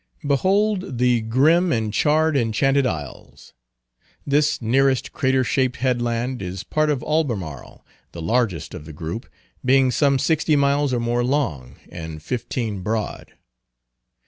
Behold 0.25 0.97
the 0.97 1.21
grim 1.21 1.71
and 1.71 1.93
charred 1.93 2.35
Enchanted 2.35 2.87
Isles. 2.87 3.53
This 4.25 4.59
nearest 4.59 5.13
crater 5.13 5.43
shaped 5.43 5.75
headland 5.75 6.41
is 6.41 6.63
part 6.63 6.89
of 6.89 7.03
Albemarle, 7.03 7.85
the 8.11 8.19
largest 8.23 8.73
of 8.73 8.85
the 8.85 8.93
group, 8.93 9.29
being 9.63 9.91
some 9.91 10.17
sixty 10.17 10.55
miles 10.55 10.91
or 10.91 10.99
more 10.99 11.23
long, 11.23 11.75
and 11.87 12.23
fifteen 12.23 12.81
broad. 12.81 13.33